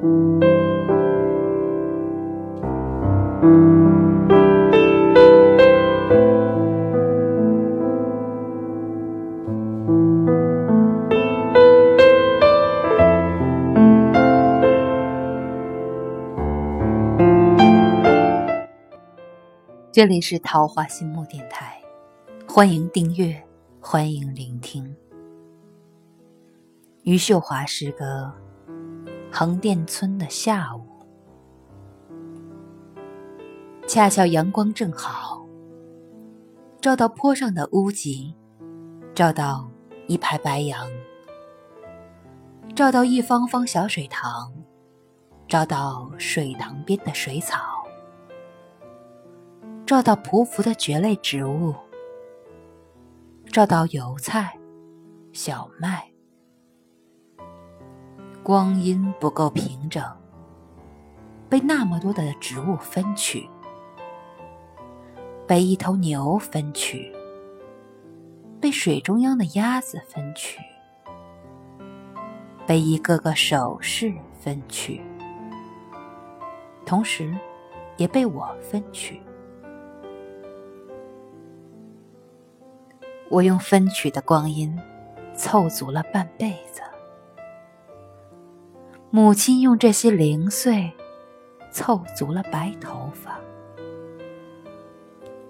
[0.00, 0.04] 这
[20.04, 21.76] 里是桃花心木电台，
[22.46, 23.42] 欢迎订阅，
[23.80, 24.94] 欢迎聆听。
[27.02, 28.32] 余秀华诗歌
[29.30, 30.82] 《横店村的下午》，
[33.86, 35.46] 恰巧阳光正好，
[36.80, 38.34] 照到坡上的屋脊，
[39.14, 39.70] 照到
[40.06, 40.88] 一排白杨，
[42.74, 44.52] 照到一方方小水塘，
[45.46, 47.60] 照到水塘边的水草。
[49.86, 51.74] 照到匍匐的蕨类植物，
[53.52, 54.58] 照到油菜、
[55.32, 56.10] 小麦，
[58.48, 60.02] 光阴不够平整，
[61.50, 63.46] 被那么多的植物分取，
[65.46, 67.14] 被一头牛分取，
[68.58, 70.58] 被水中央的鸭子分取，
[72.66, 75.02] 被一个个手势分取，
[76.86, 77.36] 同时
[77.98, 79.20] 也被我分取。
[83.28, 84.74] 我用分取的光阴
[85.34, 86.80] 凑足了半辈子，
[89.10, 90.92] 母亲用这些零碎
[91.70, 93.38] 凑足了白头发。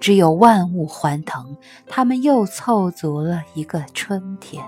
[0.01, 1.57] 只有万物欢腾，
[1.87, 4.65] 他们又凑足了一个春天。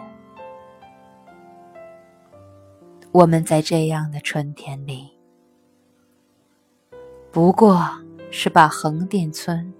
[3.12, 5.08] 我们在这样的春天里，
[7.30, 7.88] 不过
[8.30, 9.72] 是把横店村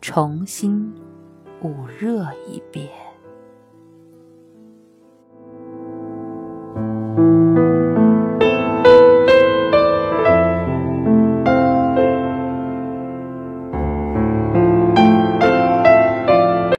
[0.00, 0.94] 重新。
[1.62, 2.88] 捂热一遍。